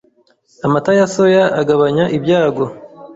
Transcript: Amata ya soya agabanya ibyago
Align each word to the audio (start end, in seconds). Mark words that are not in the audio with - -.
Amata 0.65 0.91
ya 0.99 1.05
soya 1.13 1.43
agabanya 1.61 2.05
ibyago 2.17 2.65